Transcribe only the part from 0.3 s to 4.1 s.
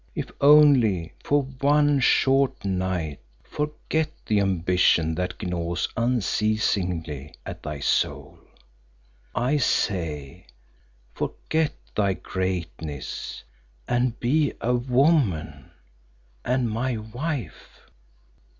only for one short night forget